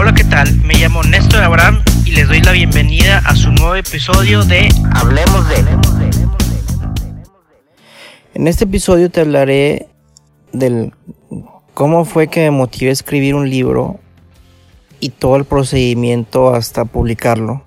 [0.00, 0.54] Hola, ¿qué tal?
[0.62, 5.48] Me llamo Néstor Abraham y les doy la bienvenida a su nuevo episodio de Hablemos
[5.48, 5.56] de.
[8.34, 9.88] En este episodio te hablaré
[10.52, 10.94] del
[11.74, 13.98] cómo fue que me motivé a escribir un libro
[15.00, 17.64] y todo el procedimiento hasta publicarlo.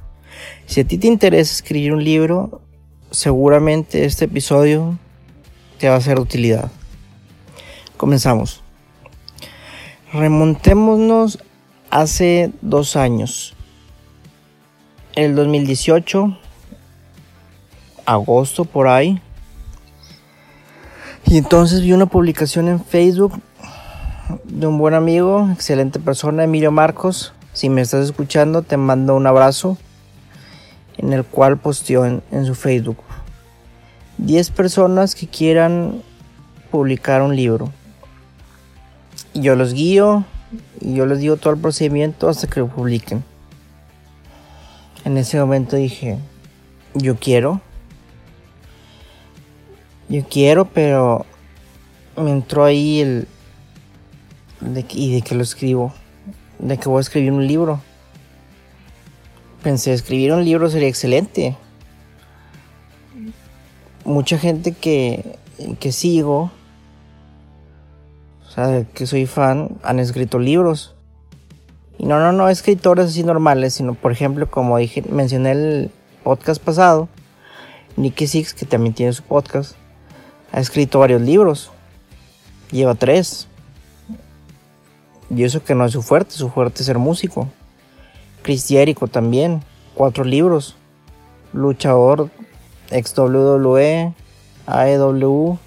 [0.68, 2.62] Si a ti te interesa escribir un libro,
[3.12, 4.98] seguramente este episodio
[5.80, 6.72] te va a ser de utilidad.
[7.98, 8.64] Comenzamos.
[10.14, 11.38] Remontémonos
[11.92, 13.54] hace dos años.
[15.14, 16.38] El 2018,
[18.06, 19.22] agosto por ahí.
[21.28, 23.40] Y entonces vi una publicación en Facebook
[24.46, 27.34] de un buen amigo, excelente persona, Emilio Marcos.
[27.54, 29.78] Si me estás escuchando, te mando un abrazo.
[30.98, 32.98] En el cual posteó en, en su Facebook.
[34.18, 36.02] 10 personas que quieran
[36.70, 37.72] publicar un libro.
[39.34, 40.26] Y yo los guío
[40.80, 43.24] y yo les digo todo el procedimiento hasta que lo publiquen.
[45.06, 46.18] En ese momento dije,
[46.94, 47.62] yo quiero.
[50.10, 51.26] Yo quiero, pero
[52.18, 53.28] me entró ahí el...
[54.60, 55.94] De ¿Y de que lo escribo?
[56.60, 57.82] De que voy a escribir un libro.
[59.64, 61.56] Pensé, escribir un libro sería excelente.
[64.06, 65.38] Mucha gente que,
[65.80, 66.52] que sigo
[68.52, 70.94] o sea, que soy fan, han escrito libros.
[71.98, 75.92] Y no, no, no escritores así normales, sino por ejemplo, como dije, mencioné el
[76.26, 77.08] podcast pasado,
[77.96, 79.76] Nicky Six, que también tiene su podcast,
[80.52, 81.72] ha escrito varios libros.
[82.72, 83.48] Lleva tres.
[85.30, 87.48] Y eso que no es su fuerte, su fuerte es ser músico.
[88.42, 89.64] Chris Jericho también,
[89.96, 90.76] cuatro libros.
[91.54, 92.30] Luchador,
[92.90, 94.14] ex WWE,
[94.66, 95.58] AEW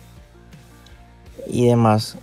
[1.46, 2.18] y demás.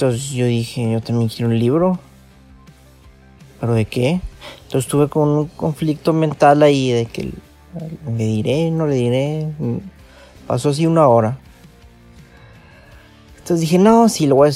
[0.00, 1.98] Entonces yo dije, yo también quiero un libro.
[3.60, 4.22] ¿Pero de qué?
[4.62, 7.30] Entonces tuve con un conflicto mental ahí de que
[8.06, 9.46] le diré, no le diré.
[10.46, 11.36] Pasó así una hora.
[13.40, 14.52] Entonces dije, no, sí, lo voy a,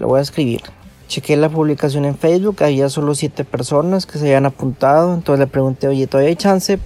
[0.00, 0.62] lo voy a escribir.
[1.06, 5.14] Chequé la publicación en Facebook, había solo siete personas que se habían apuntado.
[5.14, 6.80] Entonces le pregunté, oye, ¿todavía hay chance?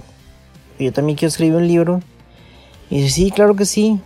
[0.79, 2.03] Yo también quiero escribir un libro.
[2.91, 3.99] Y dice, sí, claro que sí.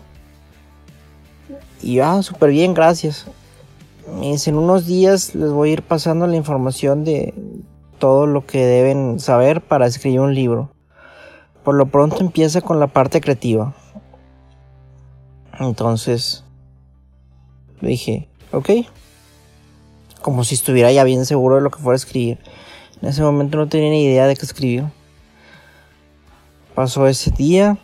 [1.82, 3.26] Y yo, ah, súper bien, gracias
[4.22, 7.34] en unos días les voy a ir pasando la información de
[7.98, 10.70] todo lo que deben saber para escribir un libro.
[11.64, 13.74] Por lo pronto empieza con la parte creativa.
[15.58, 16.44] Entonces,
[17.80, 18.70] dije, ok.
[20.22, 22.38] Como si estuviera ya bien seguro de lo que fuera a escribir.
[23.02, 24.84] En ese momento no tenía ni idea de qué escribir.
[26.74, 27.78] Pasó ese día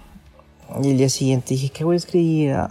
[0.82, 2.52] y el día siguiente dije, ¿qué voy a escribir?
[2.52, 2.70] Ah,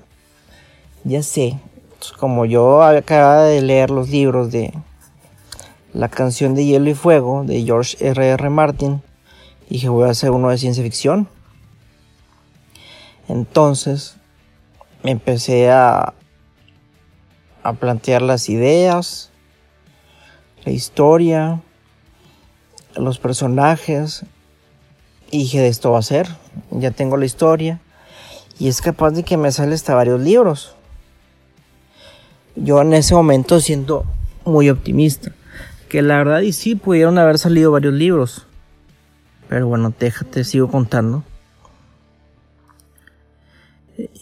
[1.04, 1.60] ya sé,
[2.10, 4.74] como yo acababa de leer los libros de
[5.94, 8.30] La canción de hielo y fuego de George R.
[8.30, 8.50] R.
[8.50, 9.02] Martin,
[9.70, 11.28] dije voy a hacer uno de ciencia ficción.
[13.28, 14.16] Entonces
[15.04, 16.14] me empecé a,
[17.64, 19.30] a plantear las ideas,
[20.64, 21.62] la historia,
[22.96, 24.26] los personajes.
[25.30, 26.28] Y dije, de esto va a ser.
[26.72, 27.80] Ya tengo la historia.
[28.60, 30.76] Y es capaz de que me sale hasta varios libros
[32.64, 34.06] yo en ese momento siento
[34.46, 35.32] muy optimista.
[35.90, 38.46] Que la verdad y sí pudieron haber salido varios libros.
[39.50, 41.24] Pero bueno, déjate, sigo contando.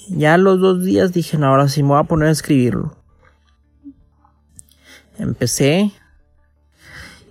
[0.10, 2.98] Ya los dos días dije, no, ahora sí me voy a poner a escribirlo.
[5.18, 5.92] Empecé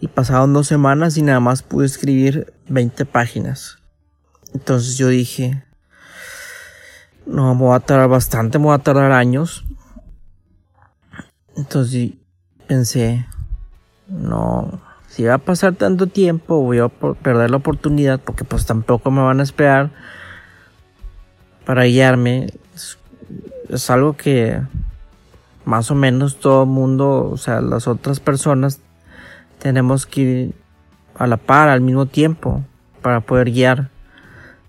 [0.01, 3.79] y pasaron dos semanas y nada más pude escribir 20 páginas.
[4.55, 5.65] Entonces yo dije,
[7.27, 9.65] no, me voy a tardar bastante, me voy a tardar años.
[11.59, 12.13] Entonces
[12.69, 13.27] pensé,
[14.07, 19.11] no, si va a pasar tanto tiempo voy a perder la oportunidad porque pues tampoco
[19.11, 19.91] me van a esperar
[21.67, 22.47] para guiarme.
[23.69, 24.63] Es, algo que
[25.65, 28.79] más o menos todo el mundo, o sea, las otras personas
[29.59, 30.55] tenemos que ir
[31.17, 32.63] a la par al mismo tiempo
[33.03, 33.91] para poder guiar.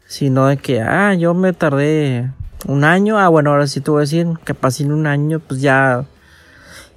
[0.07, 2.31] Sino de que, ah, yo me tardé
[2.65, 5.61] un año, ah, bueno, ahora sí te voy a decir que pasé un año, pues
[5.61, 6.07] ya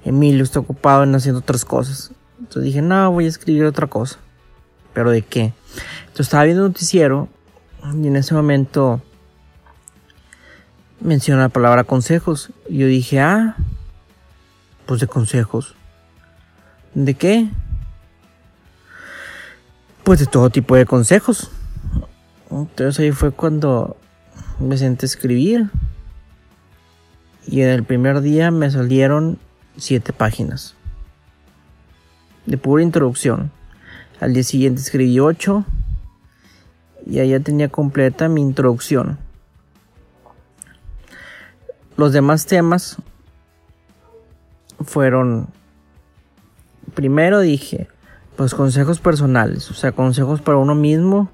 [0.05, 2.11] Emilio está ocupado en haciendo otras cosas.
[2.39, 4.19] Entonces dije, no, voy a escribir otra cosa.
[4.93, 5.53] ¿Pero de qué?
[6.01, 7.29] Entonces estaba viendo un noticiero
[7.83, 9.01] y en ese momento
[10.99, 12.51] menciona la palabra consejos.
[12.67, 13.55] Y yo dije, ah,
[14.85, 15.75] pues de consejos.
[16.93, 17.49] ¿De qué?
[20.03, 21.49] Pues de todo tipo de consejos.
[22.51, 23.97] Entonces ahí fue cuando
[24.59, 25.69] me senté a escribir.
[27.47, 29.39] Y en el primer día me salieron
[29.77, 30.75] siete páginas.
[32.45, 33.51] de pura introducción.
[34.19, 35.65] Al día siguiente escribí 8
[37.05, 39.17] y ya tenía completa mi introducción.
[41.95, 42.97] Los demás temas
[44.79, 45.47] fueron,
[46.93, 47.87] primero dije,
[48.35, 51.29] pues consejos personales, o sea, consejos para uno mismo,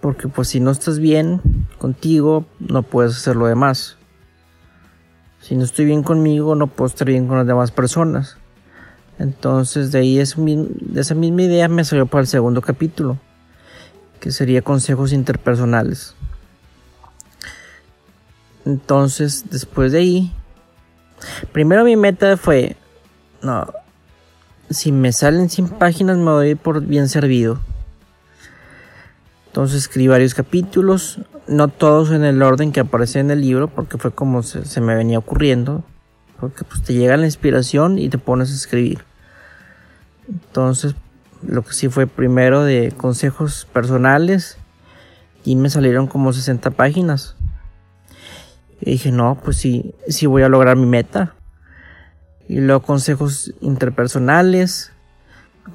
[0.00, 1.40] porque pues si no estás bien
[1.78, 3.96] contigo, no puedes hacer lo demás.
[5.46, 8.38] Si no estoy bien conmigo, no puedo estar bien con las demás personas.
[9.18, 13.18] Entonces de ahí es, de esa misma idea me salió para el segundo capítulo,
[14.20, 16.14] que sería consejos interpersonales.
[18.64, 20.32] Entonces, después de ahí,
[21.52, 22.78] primero mi meta fue,
[23.42, 23.70] no,
[24.70, 27.60] si me salen 100 páginas me doy por bien servido.
[29.54, 33.98] Entonces escribí varios capítulos, no todos en el orden que aparece en el libro, porque
[33.98, 35.84] fue como se, me venía ocurriendo,
[36.40, 39.04] porque pues te llega la inspiración y te pones a escribir.
[40.28, 40.96] Entonces,
[41.46, 44.58] lo que sí fue primero de consejos personales
[45.44, 47.36] y me salieron como 60 páginas.
[48.80, 51.36] Y dije, no, pues sí, sí voy a lograr mi meta.
[52.48, 54.90] Y luego consejos interpersonales,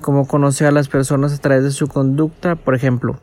[0.02, 3.22] cómo conocer a las personas a través de su conducta, por ejemplo,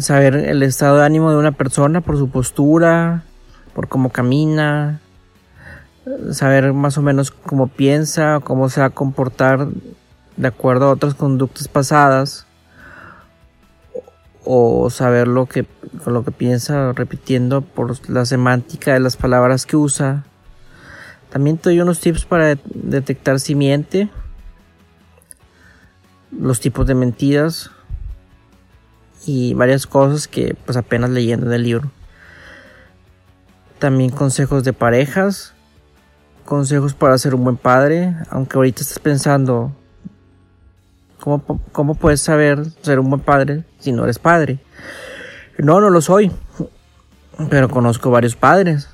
[0.00, 3.22] saber el estado de ánimo de una persona por su postura,
[3.74, 5.00] por cómo camina,
[6.32, 9.68] saber más o menos cómo piensa, cómo se va a comportar
[10.36, 12.46] de acuerdo a otras conductas pasadas
[14.44, 15.66] o saber lo que
[16.06, 20.24] lo que piensa repitiendo por la semántica de las palabras que usa.
[21.30, 24.08] También te doy unos tips para detectar si miente,
[26.30, 27.70] los tipos de mentiras
[29.26, 31.90] y varias cosas que pues apenas leyendo en el libro.
[33.78, 35.54] También consejos de parejas,
[36.44, 39.72] consejos para ser un buen padre, aunque ahorita estás pensando,
[41.20, 44.58] ¿cómo, cómo puedes saber ser un buen padre si no eres padre?
[45.58, 46.32] No, no lo soy,
[47.50, 48.88] pero conozco varios padres,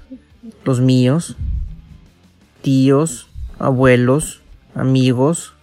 [0.64, 1.36] los míos,
[2.62, 3.28] tíos,
[3.58, 4.42] abuelos,
[4.74, 5.53] amigos.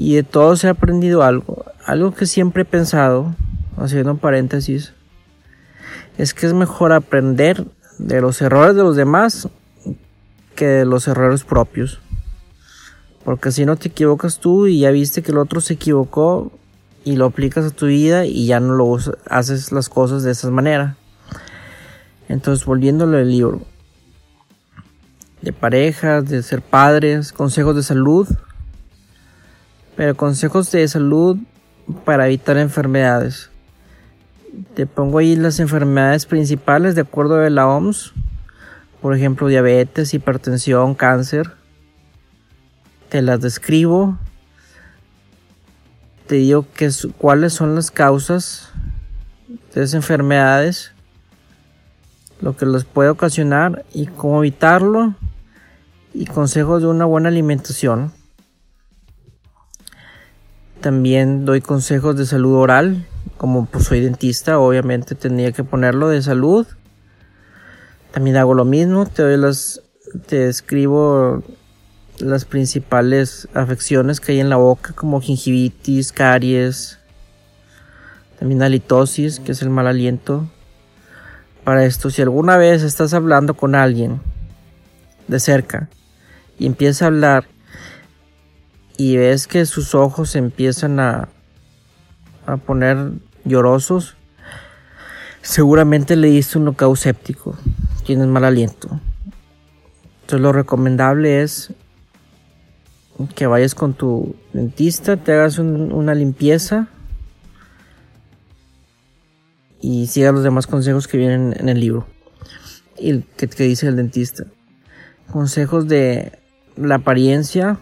[0.00, 1.64] Y de todos he aprendido algo.
[1.84, 3.34] Algo que siempre he pensado,
[3.76, 4.92] haciendo un paréntesis,
[6.16, 7.64] es que es mejor aprender
[7.98, 9.48] de los errores de los demás
[10.54, 11.98] que de los errores propios.
[13.24, 16.52] Porque si no te equivocas tú y ya viste que el otro se equivocó
[17.04, 18.96] y lo aplicas a tu vida y ya no lo
[19.28, 20.96] haces las cosas de esa manera.
[22.28, 23.62] Entonces, volviéndolo al libro,
[25.42, 28.28] de parejas, de ser padres, consejos de salud,
[29.98, 31.38] pero consejos de salud
[32.04, 33.50] para evitar enfermedades.
[34.76, 38.12] Te pongo ahí las enfermedades principales de acuerdo a la OMS,
[39.02, 41.50] por ejemplo diabetes, hipertensión, cáncer.
[43.08, 44.16] Te las describo.
[46.28, 48.70] Te digo que, cuáles son las causas
[49.48, 50.92] de esas enfermedades,
[52.40, 55.16] lo que les puede ocasionar y cómo evitarlo
[56.14, 58.16] y consejos de una buena alimentación.
[60.80, 66.22] También doy consejos de salud oral, como pues soy dentista, obviamente tendría que ponerlo de
[66.22, 66.66] salud.
[68.12, 69.82] También hago lo mismo, te doy las
[70.26, 71.42] te escribo
[72.18, 76.98] las principales afecciones que hay en la boca como gingivitis, caries,
[78.38, 80.48] también halitosis, que es el mal aliento.
[81.64, 84.20] Para esto, si alguna vez estás hablando con alguien
[85.26, 85.88] de cerca
[86.58, 87.46] y empieza a hablar
[88.98, 91.28] y ves que sus ojos empiezan a,
[92.44, 93.12] a poner
[93.44, 94.16] llorosos,
[95.40, 97.56] seguramente le diste un knockout séptico,
[98.04, 99.00] tienes mal aliento.
[100.20, 101.72] Entonces lo recomendable es
[103.34, 106.88] que vayas con tu dentista, te hagas una limpieza
[109.80, 112.06] y sigas los demás consejos que vienen en el libro
[112.98, 114.44] y que, que dice el dentista.
[115.30, 116.32] Consejos de
[116.76, 117.78] la apariencia.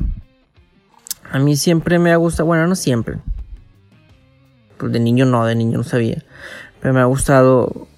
[1.30, 3.16] A mí siempre me ha gustado, bueno, no siempre.
[4.78, 6.22] Pues de niño no, de niño no sabía.
[6.80, 7.88] Pero me ha gustado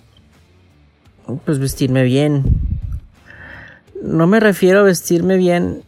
[1.44, 2.44] pues vestirme bien.
[4.02, 5.82] No me refiero a vestirme bien,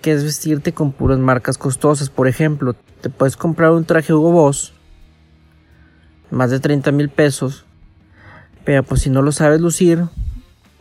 [0.00, 2.08] que es vestirte con puras marcas costosas.
[2.08, 4.72] Por ejemplo, te puedes comprar un traje Hugo Boss,
[6.30, 7.64] más de 30 mil pesos,
[8.64, 10.04] pero pues si no lo sabes lucir,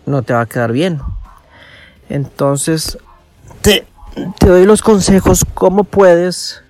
[0.06, 1.02] no te va a quedar bien.
[2.10, 2.98] Entonces,
[3.62, 3.86] te,
[4.40, 6.62] doy los consejos cómo puedes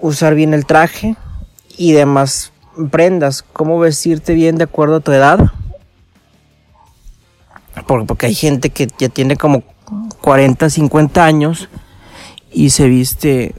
[0.00, 1.16] usar bien el traje
[1.76, 2.52] y demás
[2.90, 5.52] prendas, cómo vestirte bien de acuerdo a tu edad
[7.86, 9.62] Porque hay gente que ya tiene como
[10.20, 11.68] 40, 50 años
[12.50, 13.54] y se viste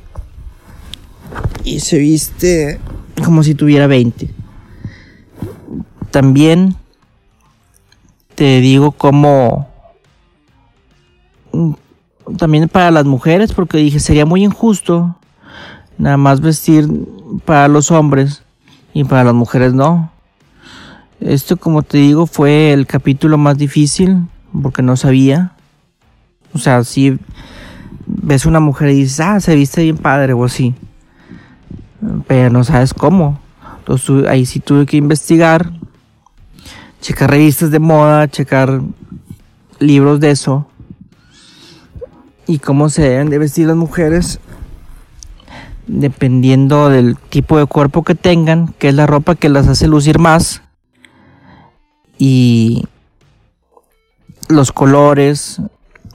[1.64, 2.80] y se viste
[3.24, 4.30] como si tuviera 20.
[6.12, 6.76] También
[8.36, 9.73] te digo como
[12.38, 15.16] también para las mujeres porque dije sería muy injusto
[15.98, 16.88] nada más vestir
[17.46, 18.44] para los hombres
[18.94, 20.12] y para las mujeres no.
[21.20, 24.28] Esto como te digo fue el capítulo más difícil
[24.62, 25.54] porque no sabía.
[26.54, 27.18] O sea, si
[28.06, 30.76] ves una mujer y dices, ah, se viste bien padre o así.
[32.28, 33.40] Pero no sabes cómo.
[33.80, 35.72] Entonces ahí sí tuve que investigar,
[37.02, 38.82] checar revistas de moda, checar
[39.80, 40.68] libros de eso.
[42.46, 44.40] Y cómo se deben de vestir las mujeres
[45.88, 50.20] dependiendo del tipo de cuerpo que tengan, que es la ropa que las hace lucir
[50.20, 50.62] más.
[52.18, 52.86] Y
[54.50, 55.62] los colores,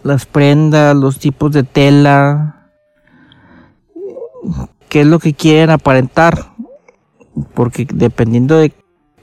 [0.02, 2.70] las prendas, los tipos de tela,
[4.88, 6.52] qué es lo que quieren aparentar.
[7.54, 8.72] Porque dependiendo de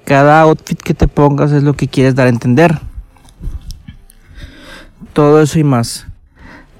[0.05, 2.79] cada outfit que te pongas es lo que quieres dar a entender.
[5.13, 6.07] Todo eso y más.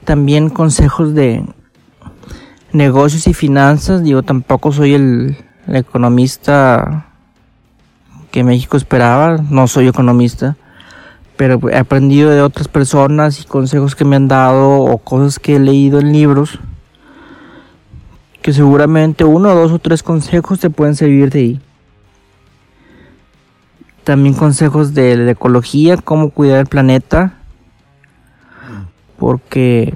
[0.05, 1.45] También consejos de
[2.71, 4.03] negocios y finanzas.
[4.03, 7.07] Digo, tampoco soy el, economista
[8.31, 9.38] que México esperaba.
[9.50, 10.55] No soy economista
[11.38, 15.57] pero he aprendido de otras personas y consejos que me han dado o cosas que
[15.57, 16.59] he leído en libros
[18.45, 21.62] que seguramente uno, dos o tres consejos te pueden servir de ahí.
[24.03, 27.39] También consejos de, ecología, cómo cuidar el planeta,
[29.17, 29.93] porque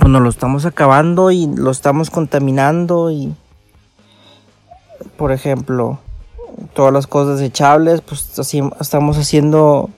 [0.00, 3.34] pues lo estamos acabando y lo estamos contaminando y
[5.16, 5.98] por ejemplo
[6.74, 9.90] todas las cosas desechables, pues así estamos haciendo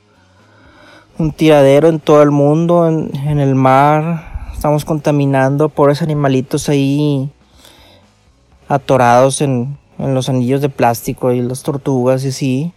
[1.18, 7.30] un tiradero en todo el mundo, en, el mar, estamos contaminando por esos animalitos ahí
[8.68, 12.72] atorados en, en los anillos de plástico y las tortugas y así.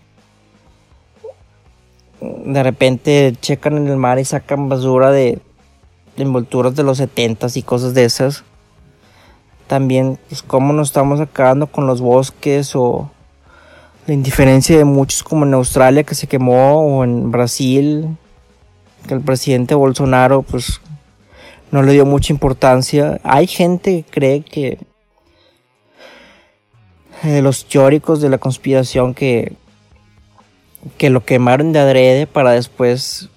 [2.45, 5.39] De repente checan en el mar y sacan basura de,
[6.17, 8.43] envolturas de los 70 y cosas de esas.
[9.67, 13.09] También, pues, cómo nos estamos acabando con los bosques o
[14.07, 18.17] la indiferencia de muchos como en Australia que se quemó o en Brasil
[19.07, 20.81] que el presidente Bolsonaro pues
[21.71, 23.19] no le dio mucha importancia.
[23.23, 24.77] Hay gente que cree que
[27.23, 29.53] eh, los teóricos de la conspiración que
[30.97, 33.29] que lo quemaron de adrede para después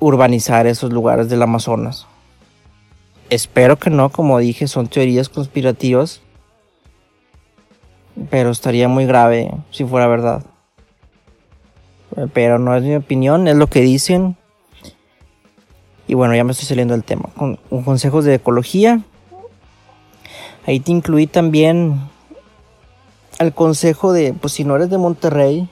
[0.00, 2.06] urbanizar esos lugares del Amazonas.
[3.30, 6.22] Espero que no, como dije, son teorías conspirativas
[8.30, 10.42] pero estaría muy grave si fuera verdad.
[12.32, 14.36] Pero no es mi opinión, es lo que dicen.
[16.06, 17.28] Y bueno, ya me estoy saliendo del tema.
[17.36, 19.00] Con, consejos de ecología.
[20.66, 22.00] Ahí te incluí también
[23.38, 25.68] el consejo de, pues si no eres de Monterrey,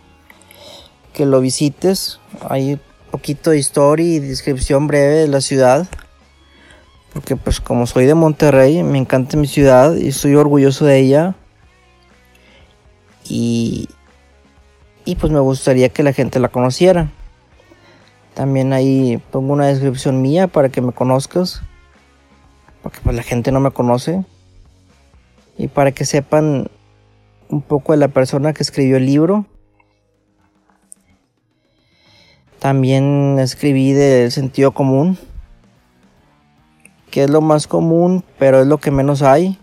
[1.13, 2.21] que lo visites.
[2.49, 2.79] Hay
[3.11, 5.89] poquito de historia y descripción breve de la ciudad.
[7.13, 11.35] Porque pues como soy de Monterrey, me encanta mi ciudad y estoy orgulloso de ella
[13.29, 13.89] y,
[15.05, 17.11] y pues me gustaría que la gente la conociera.
[18.35, 21.63] También ahí pongo una descripción mía para que me conozcas,
[22.83, 24.25] porque pues la gente no me conoce
[25.57, 26.69] y para que sepan
[27.49, 29.47] un poco de la persona que escribió el libro.
[32.59, 35.19] También escribí del sentido común,
[37.11, 39.59] que es lo más común, pero es lo que menos hay.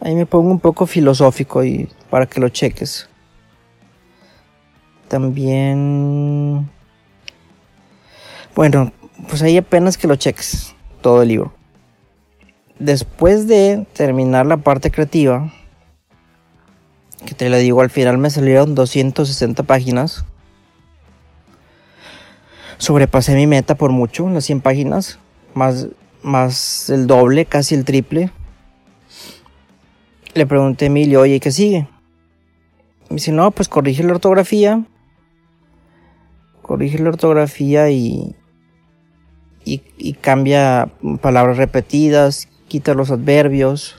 [0.00, 3.08] Ahí me pongo un poco filosófico y para que lo cheques.
[5.08, 6.70] También...
[8.54, 8.92] Bueno,
[9.28, 11.52] pues ahí apenas que lo cheques, todo el libro.
[12.78, 15.52] Después de terminar la parte creativa,
[17.24, 20.24] que te la digo, al final me salieron 260 páginas.
[22.78, 25.18] Sobrepasé mi meta por mucho, las 100 páginas,
[25.54, 25.88] más,
[26.22, 28.30] más el doble, casi el triple.
[30.34, 31.88] Le pregunté a Emilio, oye, ¿qué sigue?
[33.10, 34.84] Me dice, no, pues corrige la ortografía.
[36.62, 38.36] Corrige la ortografía y,
[39.64, 43.96] y, cambia palabras repetidas, quita los adverbios.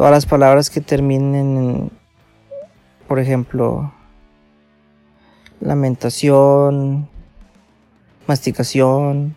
[0.00, 1.90] Todas las palabras que terminen en,
[3.06, 3.92] por ejemplo,
[5.60, 7.06] lamentación,
[8.26, 9.36] masticación,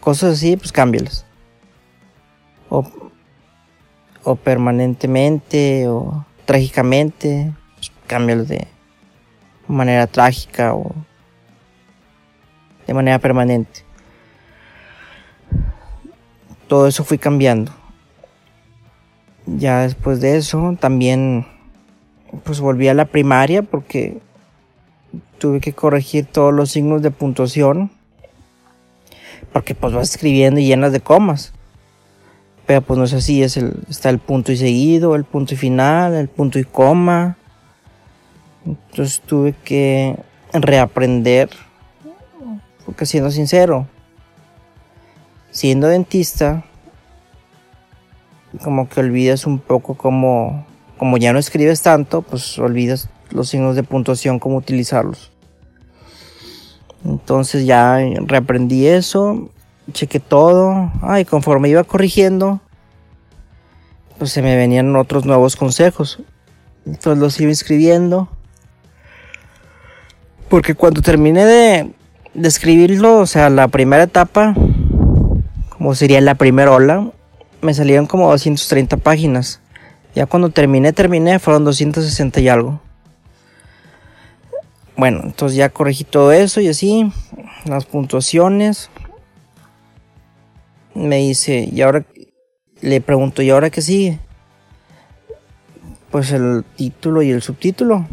[0.00, 1.24] cosas así, pues cámbialas.
[2.68, 2.84] O
[4.24, 8.66] o permanentemente o trágicamente, pues, de
[9.68, 10.92] manera trágica o
[12.88, 13.84] de manera permanente.
[16.66, 17.83] Todo eso fui cambiando.
[19.46, 21.46] Ya después de eso también
[22.44, 24.18] pues volví a la primaria porque
[25.38, 27.90] tuve que corregir todos los signos de puntuación
[29.54, 31.52] porque pues vas escribiendo y llenas de comas.
[32.66, 35.56] Pero pues no es así, es el, está el punto y seguido, el punto y
[35.56, 37.36] final, el punto y coma.
[38.66, 40.16] Entonces tuve que
[40.52, 41.50] reaprender,
[42.84, 43.86] porque siendo sincero,
[45.50, 46.64] siendo dentista,
[48.62, 50.66] como que olvidas un poco como,
[50.98, 55.32] como ya no escribes tanto, pues olvidas los signos de puntuación, cómo utilizarlos.
[57.04, 59.50] Entonces ya reaprendí eso,
[59.92, 62.60] chequé todo, ay, conforme iba corrigiendo,
[64.18, 66.20] pues se me venían otros nuevos consejos.
[66.86, 68.28] Entonces los iba escribiendo.
[70.48, 71.94] Porque cuando terminé de
[72.42, 74.54] escribirlo, o sea, la primera etapa,
[75.70, 77.10] como sería la primera ola,
[77.64, 79.60] me salieron como 230 páginas.
[80.14, 82.80] Ya cuando terminé, terminé, fueron 260 y algo.
[84.96, 87.10] Bueno, entonces ya corregí todo eso y así,
[87.64, 88.90] las puntuaciones.
[90.94, 92.04] Me dice, y ahora
[92.82, 94.20] le pregunto, ¿y ahora qué sigue?
[96.10, 98.06] Pues el título y el subtítulo.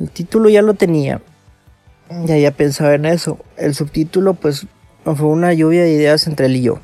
[0.00, 1.22] El título ya lo tenía.
[2.24, 3.38] Ya había pensado en eso.
[3.56, 4.66] El subtítulo, pues,
[5.04, 6.80] fue una lluvia de ideas entre él y yo.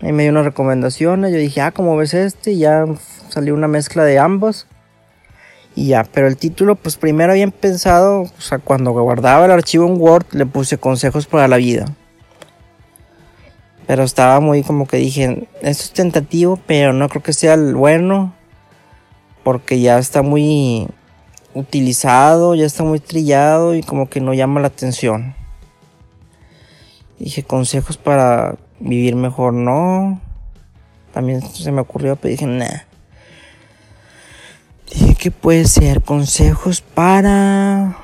[0.00, 1.32] Ahí me dio unas recomendaciones.
[1.32, 2.52] Yo dije, ah, ¿cómo ves este?
[2.52, 2.84] Y ya
[3.28, 4.66] salió una mezcla de ambos.
[5.74, 9.86] Y ya, pero el título, pues primero habían pensado, o sea, cuando guardaba el archivo
[9.86, 11.86] en Word, le puse consejos para la vida.
[13.86, 17.74] Pero estaba muy como que dije, esto es tentativo, pero no creo que sea el
[17.74, 18.34] bueno.
[19.44, 20.88] Porque ya está muy
[21.54, 25.34] utilizado, ya está muy trillado y como que no llama la atención.
[27.18, 30.20] Dije, consejos para vivir mejor, no.
[31.12, 32.82] También se me ocurrió, pero dije, nah.
[34.90, 37.96] Dije que puede ser consejos para...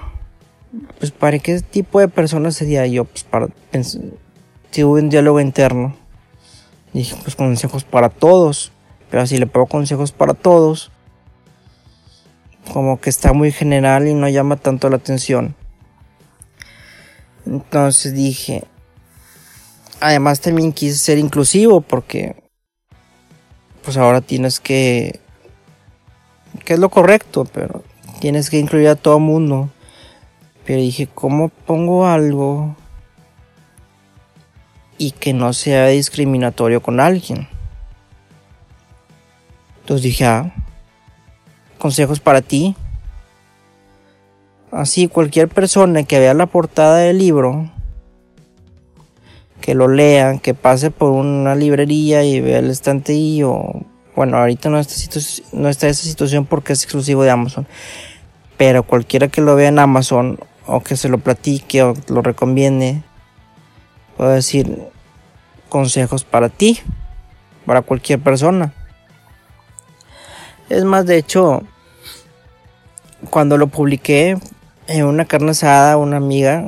[0.98, 3.48] Pues para qué tipo de persona sería yo, pues para
[4.70, 5.94] si hubo un diálogo interno.
[6.92, 8.72] Dije, pues consejos para todos.
[9.08, 10.90] Pero si le pongo consejos para todos,
[12.72, 15.54] como que está muy general y no llama tanto la atención.
[17.46, 18.64] Entonces dije,
[20.00, 22.36] además también quise ser inclusivo porque
[23.82, 25.20] pues ahora tienes que
[26.64, 27.82] que es lo correcto, pero
[28.20, 29.70] tienes que incluir a todo mundo.
[30.64, 32.76] Pero dije, ¿cómo pongo algo
[34.96, 37.48] y que no sea discriminatorio con alguien?
[39.80, 40.54] Entonces dije, ah,
[41.78, 42.74] consejos para ti.
[44.70, 47.70] Así cualquier persona que vea la portada del libro,
[49.64, 53.80] que lo lea, que pase por una librería y vea el estante o
[54.14, 54.94] bueno, ahorita no está,
[55.54, 57.66] no está esa situación porque es exclusivo de Amazon.
[58.58, 63.02] Pero cualquiera que lo vea en Amazon o que se lo platique o lo recomiende,
[64.18, 64.82] puedo decir
[65.70, 66.80] consejos para ti,
[67.64, 68.74] para cualquier persona.
[70.68, 71.62] Es más, de hecho,
[73.30, 74.36] cuando lo publiqué
[74.88, 76.66] en una carne asada, una amiga,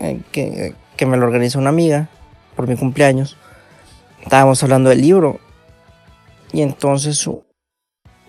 [0.00, 2.08] eh, que, que me lo organizó una amiga
[2.54, 3.36] por mi cumpleaños,
[4.22, 5.40] estábamos hablando del libro
[6.52, 7.28] y entonces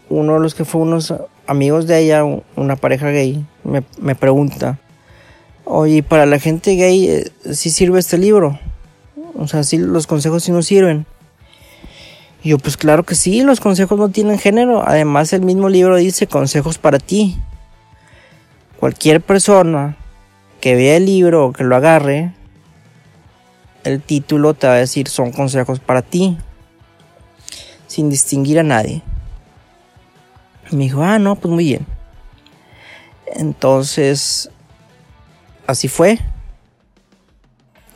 [0.09, 1.13] uno de los que fue unos
[1.45, 2.23] amigos de ella,
[2.55, 4.79] una pareja gay, me, pregunta,
[5.65, 8.59] oye, para la gente gay, eh, ¿sí sirve este libro?
[9.37, 11.05] O sea, ¿sí los consejos sí nos sirven?
[12.41, 14.81] Y yo, pues claro que sí, los consejos no tienen género.
[14.83, 17.37] Además, el mismo libro dice consejos para ti.
[18.79, 19.95] Cualquier persona
[20.59, 22.33] que vea el libro o que lo agarre,
[23.83, 26.37] el título te va a decir son consejos para ti
[27.87, 29.03] sin distinguir a nadie.
[30.71, 31.85] me dijo, ah, no, pues muy bien.
[33.27, 34.49] Entonces,
[35.67, 36.17] así fue.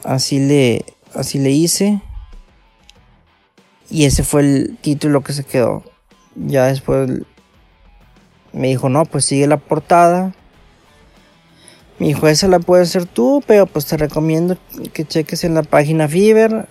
[0.04, 2.02] Así le, así le hice.
[3.90, 5.84] Y ese fue el título que se quedó.
[6.36, 7.10] Ya después
[8.54, 10.34] me dijo, no, pues sigue la portada.
[12.00, 14.58] Me dijo, esa la puedes hacer tú, pero pues te recomiendo
[14.94, 16.68] que cheques en la página Fiverr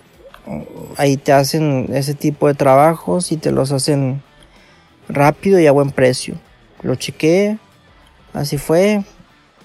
[0.97, 4.23] ahí te hacen ese tipo de trabajos y te los hacen
[5.09, 6.37] rápido y a buen precio.
[6.83, 7.59] Lo chequé,
[8.33, 9.05] así fue,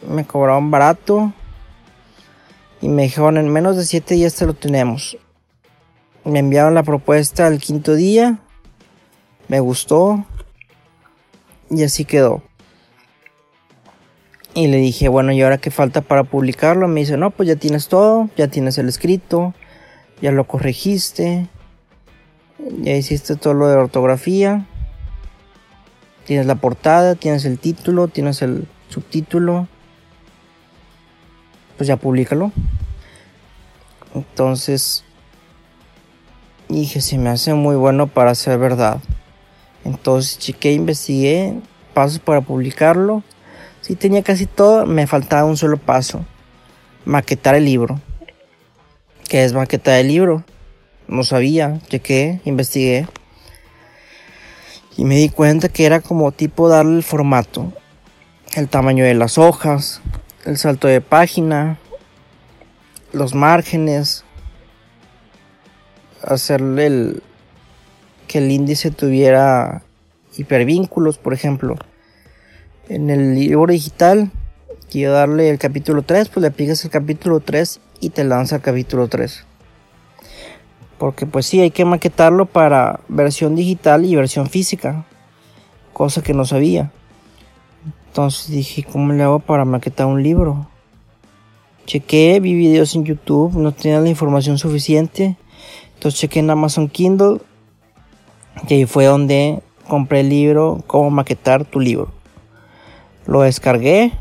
[0.07, 1.33] me cobraron barato
[2.81, 5.17] y me dijeron en menos de 7 días te lo tenemos.
[6.23, 8.39] Me enviaron la propuesta al quinto día,
[9.47, 10.25] me gustó
[11.69, 12.43] y así quedó.
[14.53, 16.87] Y le dije, bueno, ¿y ahora qué falta para publicarlo?
[16.89, 19.53] Me dice, no, pues ya tienes todo, ya tienes el escrito,
[20.21, 21.47] ya lo corregiste,
[22.81, 24.67] ya hiciste todo lo de ortografía,
[26.25, 29.67] tienes la portada, tienes el título, tienes el subtítulo,
[31.77, 32.51] pues ya públicalo.
[34.13, 35.05] Entonces
[36.67, 38.99] dije, se me hace muy bueno para ser verdad.
[39.85, 41.57] Entonces chequé, investigué
[41.93, 43.23] pasos para publicarlo
[43.81, 46.23] Sí, tenía casi todo, me faltaba un solo paso.
[47.03, 47.99] Maquetar el libro.
[49.27, 50.43] ¿Qué es maquetar el libro?
[51.07, 53.07] No sabía, chequé, investigué.
[54.97, 57.73] Y me di cuenta que era como tipo darle el formato.
[58.55, 60.01] El tamaño de las hojas,
[60.45, 61.79] el salto de página,
[63.13, 64.25] los márgenes,
[66.21, 67.23] hacerle el
[68.27, 69.81] que el índice tuviera
[70.37, 71.77] hipervínculos, por ejemplo
[72.91, 74.31] en el libro digital,
[74.89, 78.61] quiero darle el capítulo 3, pues le aplicas el capítulo 3 y te lanza el
[78.61, 79.45] capítulo 3.
[80.97, 85.05] Porque pues sí, hay que maquetarlo para versión digital y versión física.
[85.93, 86.91] Cosa que no sabía.
[88.07, 90.67] Entonces dije, ¿cómo le hago para maquetar un libro?
[91.85, 95.37] Chequé, vi videos en YouTube, no tenía la información suficiente.
[95.95, 97.39] Entonces chequé en Amazon Kindle.
[98.67, 102.20] Y ahí fue donde compré el libro, Cómo maquetar tu libro.
[103.25, 104.13] Lo descargué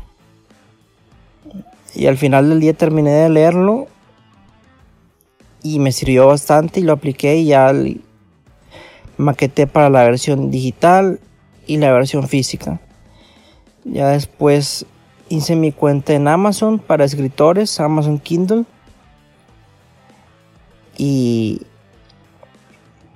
[1.93, 3.87] y al final del día terminé de leerlo
[5.63, 7.73] y me sirvió bastante y lo apliqué y ya
[9.17, 11.19] maqueté para la versión digital
[11.67, 12.79] y la versión física.
[13.83, 14.85] Ya después
[15.29, 18.65] hice mi cuenta en Amazon para escritores, Amazon Kindle.
[20.97, 21.61] Y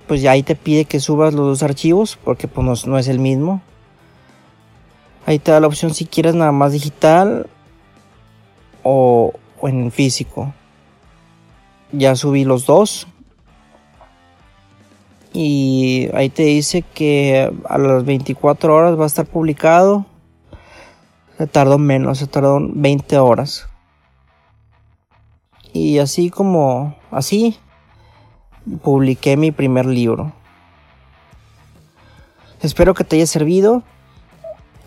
[0.06, 3.18] pues ya ahí te pide que subas los dos archivos porque pues no es el
[3.18, 3.60] mismo.
[5.26, 7.48] Ahí te da la opción si quieres nada más digital
[8.84, 10.54] o, en físico.
[11.90, 13.08] Ya subí los dos.
[15.32, 20.06] Y ahí te dice que a las 24 horas va a estar publicado.
[21.36, 23.68] Se tardó menos, se tardó 20 horas.
[25.72, 27.58] Y así como así
[28.84, 30.32] publiqué mi primer libro.
[32.62, 33.82] Espero que te haya servido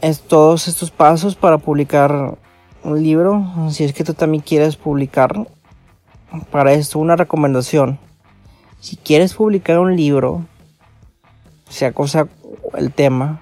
[0.02, 2.38] es todos estos pasos para publicar
[2.84, 3.46] un libro.
[3.72, 5.48] Si es que tú también quieres publicar,
[6.52, 8.00] para esto una recomendación.
[8.80, 10.46] Si quieres publicar un libro,
[11.70, 12.28] sea cosa
[12.76, 13.42] el tema,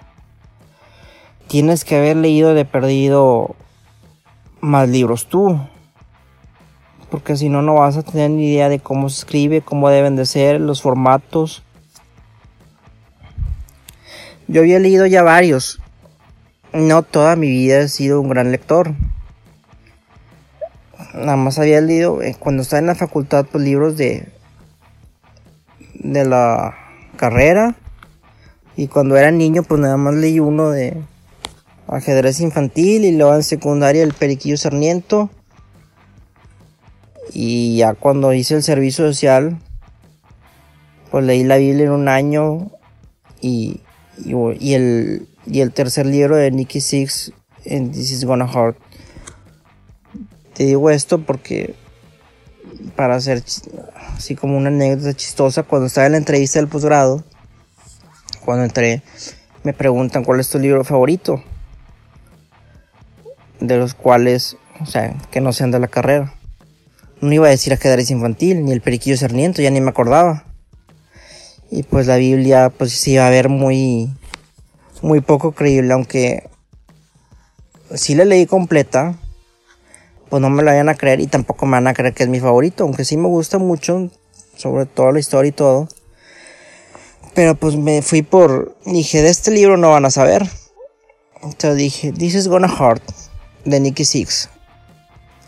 [1.48, 3.56] tienes que haber leído de perdido
[4.62, 5.60] más libros tú.
[7.10, 10.15] Porque si no, no vas a tener ni idea de cómo se escribe, cómo deben
[10.15, 11.63] de ser, los formatos.
[14.48, 15.80] Yo había leído ya varios,
[16.78, 18.94] no toda mi vida he sido un gran lector.
[21.13, 24.32] Nada más había leído eh, cuando estaba en la facultad pues libros de
[25.96, 26.76] de la
[27.18, 27.76] carrera
[28.76, 31.02] y cuando era niño pues nada más leí uno de
[31.88, 35.32] ajedrez infantil y luego en secundaria el Periquillo Sarniento
[37.34, 39.58] y ya cuando hice el servicio social
[41.10, 42.70] pues leí la Biblia en un año
[43.42, 43.82] y,
[44.25, 47.32] y el y el tercer libro de Nicky Six
[47.63, 48.77] en This Is Gonna Hurt.
[50.53, 51.75] Te digo esto porque
[52.95, 53.43] para hacer
[54.15, 57.23] así como una anécdota chistosa, cuando estaba en la entrevista del posgrado,
[58.43, 59.01] cuando entré,
[59.63, 61.43] me preguntan cuál es tu libro favorito,
[63.60, 66.34] de los cuales, o sea, que no sean de la carrera.
[67.21, 70.45] No iba a decir ajedrez infantil, ni el periquillo sarniento, ya ni me acordaba.
[71.69, 74.10] Y pues la Biblia, pues se iba a ver muy,
[75.01, 76.49] muy poco creíble, aunque
[77.93, 79.15] si la leí completa,
[80.30, 82.30] pues no me la vayan a creer y tampoco me van a creer que es
[82.30, 84.10] mi favorito, aunque sí me gusta mucho,
[84.56, 85.88] sobre todo la historia y todo.
[87.34, 90.49] Pero pues me fui por, dije, de este libro no van a saber.
[91.43, 93.03] Entonces dije, This is Gonna Hurt,
[93.63, 94.49] de Nicky Six.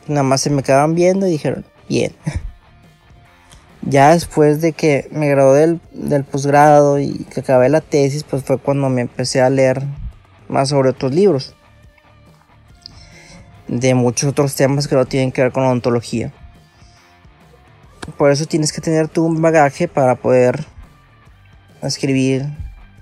[0.07, 2.13] Nada más se me quedaban viendo y dijeron, bien.
[3.81, 8.57] ya después de que me gradué del, posgrado y que acabé la tesis, pues fue
[8.57, 9.83] cuando me empecé a leer
[10.47, 11.55] más sobre otros libros.
[13.67, 16.33] De muchos otros temas que no tienen que ver con la ontología.
[18.17, 20.65] Por eso tienes que tener tú un bagaje para poder
[21.81, 22.47] escribir,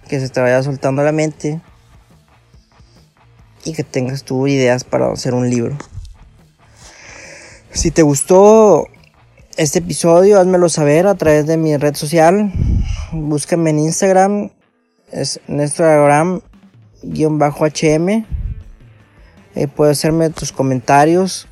[0.07, 1.61] que se te vaya soltando la mente
[3.63, 5.77] y que tengas tú ideas para hacer un libro.
[7.71, 8.87] Si te gustó
[9.57, 12.53] este episodio, házmelo saber a través de mi red social.
[13.11, 14.51] Búscame en Instagram,
[15.11, 18.25] es Instagram-HM.
[19.55, 21.47] Eh, puedes hacerme tus comentarios.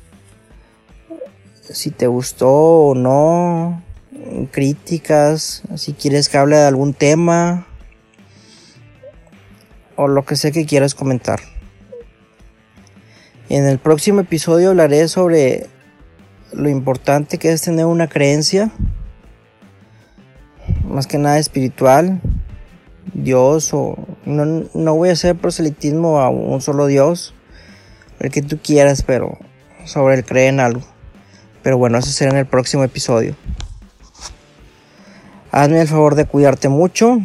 [1.62, 3.82] Si te gustó o no.
[4.52, 5.64] Críticas.
[5.74, 7.66] Si quieres que hable de algún tema.
[9.96, 11.40] O lo que sea que quieras comentar.
[13.48, 15.66] En el próximo episodio hablaré sobre
[16.56, 18.70] lo importante que es tener una creencia.
[20.88, 22.20] Más que nada espiritual.
[23.12, 27.34] Dios o no, no voy a hacer proselitismo a un solo Dios
[28.18, 29.38] el que tú quieras, pero
[29.84, 30.82] sobre el creer en algo.
[31.62, 33.36] Pero bueno, eso será en el próximo episodio.
[35.52, 37.18] Hazme el favor de cuidarte mucho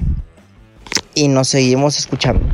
[1.13, 2.45] y nos seguimos escuchando.